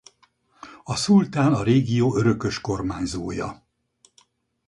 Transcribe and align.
A 0.83 0.95
szultán 0.95 1.53
a 1.53 1.63
régió 1.63 2.15
örökös 2.15 2.61
kormányzója. 2.61 3.65